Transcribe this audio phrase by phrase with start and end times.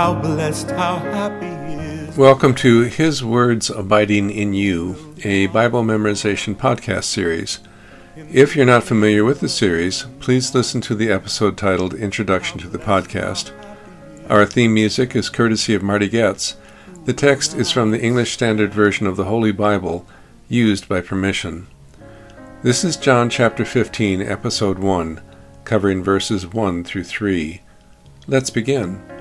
[0.00, 2.18] how blessed, how happy.
[2.18, 7.58] Welcome to His Words Abiding in You, a Bible memorization podcast series.
[8.16, 12.68] If you're not familiar with the series, please listen to the episode titled Introduction to
[12.68, 13.52] the Podcast.
[14.30, 16.56] Our theme music is courtesy of Marty Goetz.
[17.04, 20.06] The text is from the English Standard Version of the Holy Bible,
[20.48, 21.66] used by permission.
[22.62, 25.20] This is John chapter 15, episode 1,
[25.64, 27.60] covering verses 1 through 3.
[28.26, 29.19] Let's begin.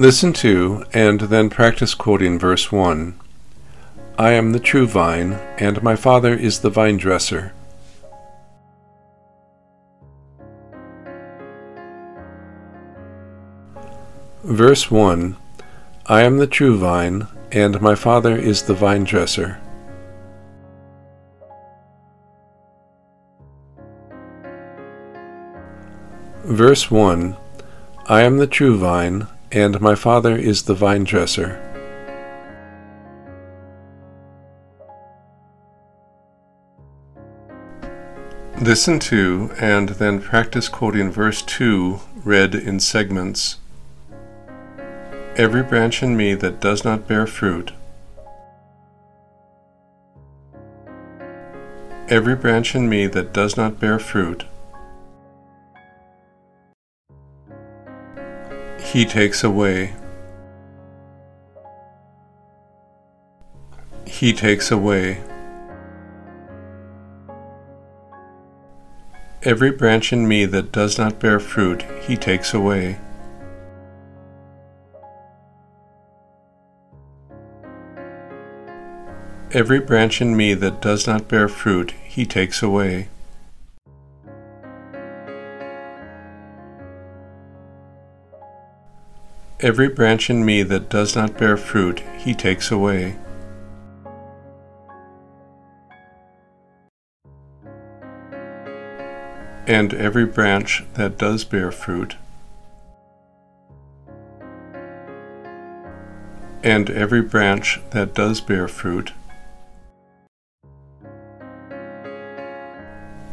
[0.00, 3.18] Listen to and then practice quoting verse 1.
[4.16, 7.52] I am the true vine, and my Father is the vine dresser.
[14.44, 15.36] Verse 1
[16.06, 19.60] I am the true vine, and my Father is the vine dresser.
[26.44, 27.36] Verse 1
[28.06, 31.64] I am the true vine, and my Father is the vine dresser.
[38.60, 43.58] Listen to and then practice quoting verse 2 read in segments.
[45.36, 47.72] Every branch in me that does not bear fruit,
[52.08, 54.44] every branch in me that does not bear fruit,
[58.92, 59.94] he takes away.
[64.06, 65.22] He takes away.
[69.42, 72.98] Every branch in me that does not bear fruit, he takes away.
[79.52, 83.08] Every branch in me that does not bear fruit, he takes away.
[89.60, 93.16] Every branch in me that does not bear fruit, he takes away.
[99.66, 102.14] And every branch that does bear fruit,
[106.62, 109.12] and every branch that does bear fruit,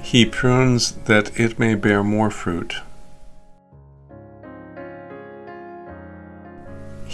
[0.00, 2.76] he prunes that it may bear more fruit.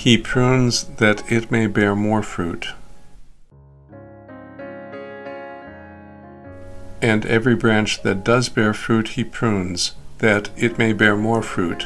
[0.09, 2.69] He prunes that it may bear more fruit.
[7.03, 11.85] And every branch that does bear fruit he prunes, that it may bear more fruit.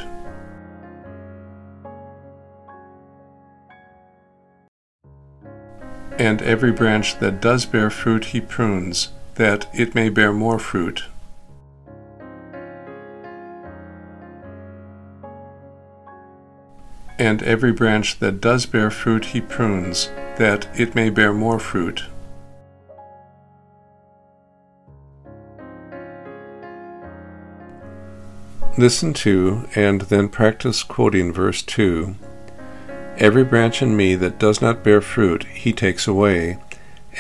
[6.17, 11.07] And every branch that does bear fruit he prunes, that it may bear more fruit.
[17.23, 22.03] And every branch that does bear fruit he prunes, that it may bear more fruit.
[28.77, 32.17] Listen to and then practice quoting verse 2.
[33.19, 36.59] Every branch in me that does not bear fruit he takes away,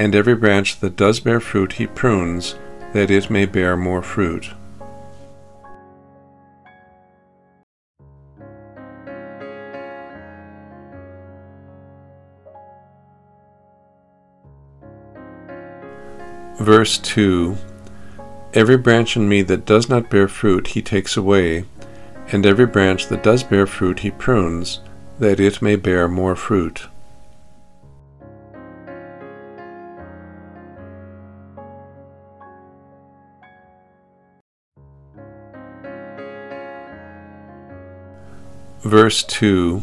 [0.01, 2.57] and every branch that does bear fruit he prunes,
[2.93, 4.51] that it may bear more fruit.
[16.63, 17.57] Verse 2
[18.55, 21.65] Every branch in me that does not bear fruit he takes away,
[22.31, 24.79] and every branch that does bear fruit he prunes,
[25.19, 26.87] that it may bear more fruit.
[38.85, 39.83] Verse 2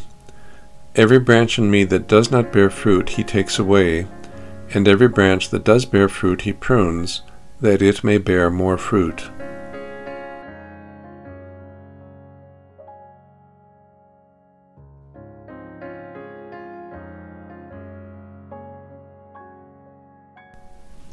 [0.95, 4.07] Every branch in me that does not bear fruit he takes away,
[4.73, 7.21] and every branch that does bear fruit he prunes,
[7.61, 9.29] that it may bear more fruit.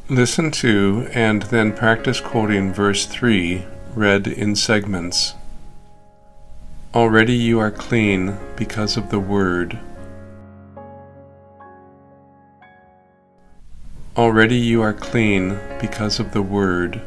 [0.09, 3.65] Listen to and then practice quoting verse 3,
[3.97, 5.35] read in segments.
[6.95, 9.81] Already you are clean because of the Word.
[14.17, 17.03] Already you are clean because of the Word.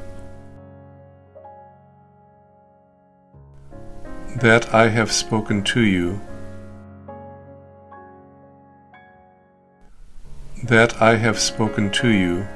[4.36, 6.22] That I have spoken to you.
[10.64, 12.48] That I have spoken to you.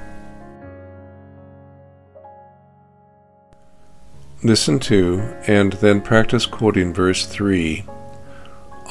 [4.43, 7.85] Listen to and then practice quoting verse 3.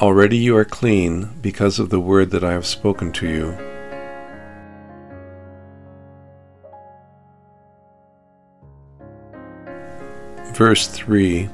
[0.01, 3.72] Already you are clean because of the word that I have spoken to you.
[10.53, 11.49] Verse 3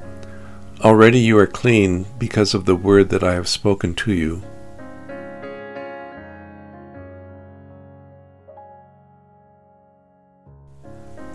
[0.82, 4.44] Already you are clean because of the word that I have spoken to you.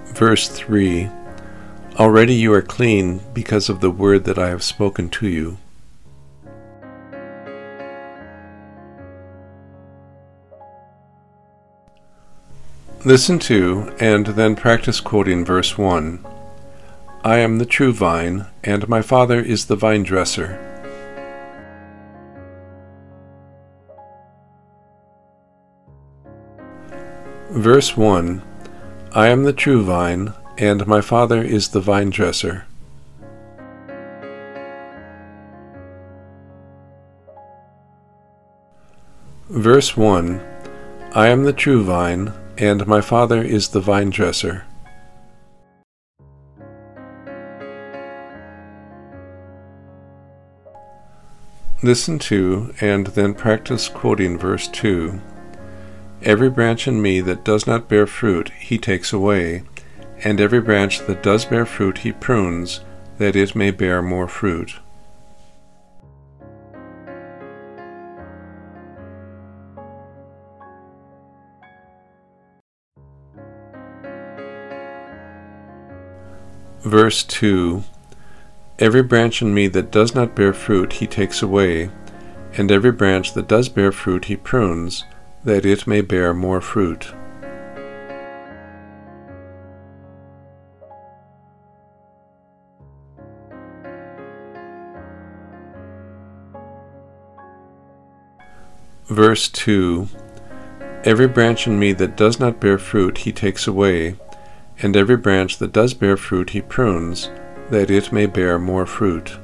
[0.08, 1.08] Verse 3
[1.98, 5.56] Already you are clean because of the word that I have spoken to you.
[13.06, 16.33] Listen to and then practice quoting verse 1.
[17.26, 20.60] I am the true vine, and my Father is the vine dresser.
[27.48, 28.42] Verse 1
[29.12, 32.66] I am the true vine, and my Father is the vine dresser.
[39.48, 40.42] Verse 1
[41.14, 44.66] I am the true vine, and my Father is the vine dresser.
[51.84, 55.20] Listen to and then practice quoting verse 2.
[56.22, 59.64] Every branch in me that does not bear fruit, he takes away,
[60.24, 62.80] and every branch that does bear fruit, he prunes,
[63.18, 64.76] that it may bear more fruit.
[76.82, 77.84] Verse 2
[78.80, 81.90] Every branch in me that does not bear fruit he takes away,
[82.56, 85.04] and every branch that does bear fruit he prunes,
[85.44, 87.14] that it may bear more fruit.
[99.08, 100.08] Verse 2
[101.04, 104.16] Every branch in me that does not bear fruit he takes away,
[104.82, 107.30] and every branch that does bear fruit he prunes,
[107.70, 109.38] that it may bear more fruit.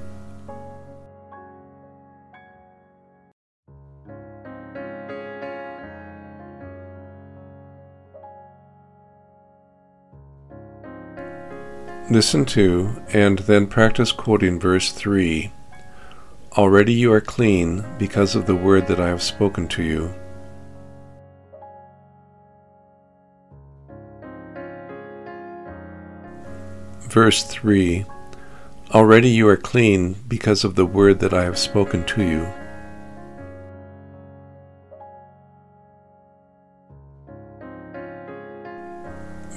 [12.11, 15.53] Listen to and then practice quoting verse 3.
[16.59, 20.13] Already you are clean because of the word that I have spoken to you.
[27.11, 28.05] Verse 3
[28.93, 32.47] Already you are clean because of the word that I have spoken to you.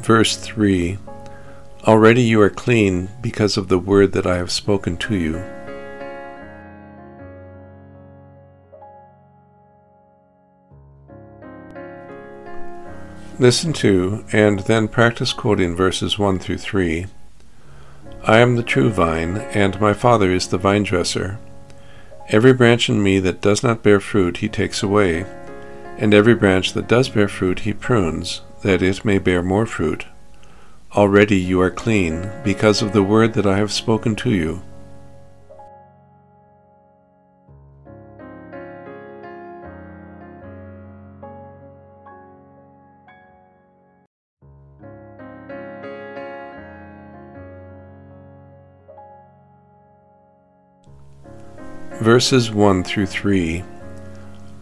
[0.01, 0.97] Verse 3
[1.83, 5.37] Already you are clean because of the word that I have spoken to you.
[13.37, 17.05] Listen to and then practice quoting verses 1 through 3.
[18.25, 21.39] I am the true vine, and my Father is the vine dresser.
[22.29, 25.25] Every branch in me that does not bear fruit he takes away,
[25.97, 30.05] and every branch that does bear fruit he prunes, that it may bear more fruit.
[30.95, 34.61] Already you are clean, because of the word that I have spoken to you.
[52.01, 53.63] Verses 1 through 3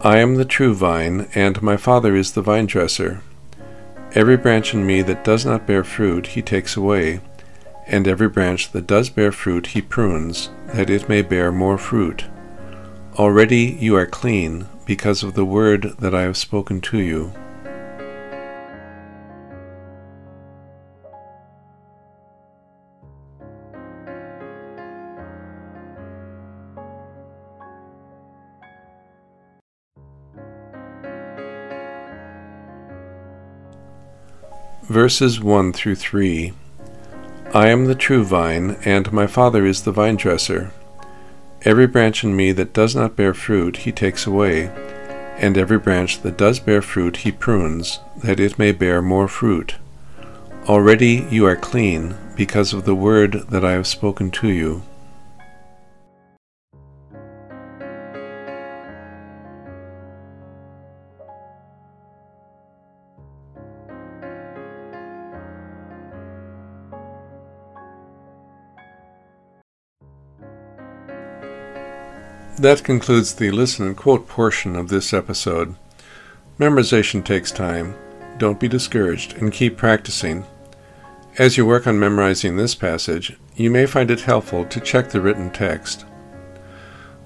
[0.02, 3.22] I am the true vine, and my Father is the vine dresser.
[4.14, 7.20] Every branch in me that does not bear fruit he takes away,
[7.86, 12.26] and every branch that does bear fruit he prunes, that it may bear more fruit.
[13.16, 17.32] Already you are clean, because of the word that I have spoken to you.
[34.88, 36.52] Verses 1 through 3
[37.54, 40.72] I am the true vine, and my Father is the vine dresser.
[41.62, 44.70] Every branch in me that does not bear fruit he takes away,
[45.38, 49.76] and every branch that does bear fruit he prunes, that it may bear more fruit.
[50.66, 54.82] Already you are clean, because of the word that I have spoken to you.
[72.58, 75.74] That concludes the listen and quote portion of this episode.
[76.58, 77.94] Memorization takes time.
[78.36, 80.44] Don't be discouraged and keep practicing.
[81.38, 85.20] As you work on memorizing this passage, you may find it helpful to check the
[85.22, 86.04] written text.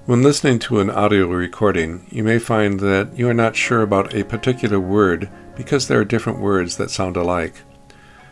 [0.05, 4.15] When listening to an audio recording, you may find that you are not sure about
[4.15, 7.55] a particular word because there are different words that sound alike.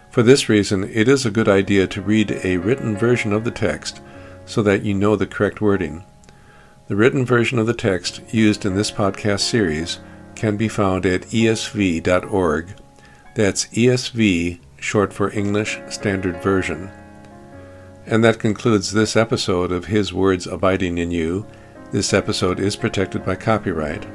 [0.10, 3.52] For this reason, it is a good idea to read a written version of the
[3.52, 4.00] text
[4.46, 6.06] so that you know the correct wording.
[6.88, 10.00] The written version of the text used in this podcast series
[10.36, 12.68] can be found at esv.org.
[13.34, 16.92] That's ESV, short for English Standard Version.
[18.06, 21.48] And that concludes this episode of His Words Abiding in You.
[21.92, 24.06] This episode is protected by copyright.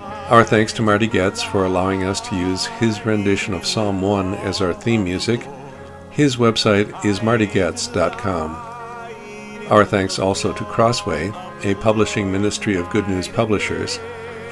[0.00, 4.34] Our thanks to Marty Goetz for allowing us to use his rendition of Psalm 1
[4.34, 5.46] as our theme music.
[6.10, 8.66] His website is martygoetz.com.
[9.70, 11.32] Our thanks also to Crossway,
[11.64, 13.98] a publishing ministry of Good News Publishers,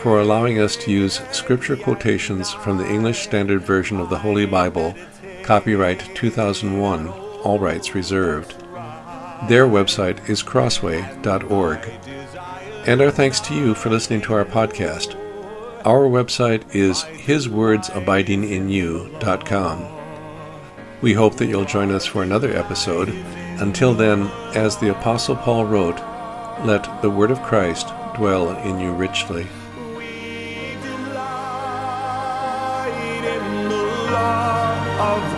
[0.03, 4.47] for allowing us to use scripture quotations from the English Standard Version of the Holy
[4.47, 4.95] Bible,
[5.43, 8.59] copyright 2001, all rights reserved.
[9.49, 11.79] Their website is crossway.org.
[12.87, 15.17] And our thanks to you for listening to our podcast.
[15.85, 19.99] Our website is hiswordsabidinginyou.com.
[21.00, 23.11] We hope that you'll join us for another episode.
[23.61, 26.00] Until then, as the Apostle Paul wrote,
[26.65, 29.47] let the word of Christ dwell in you richly.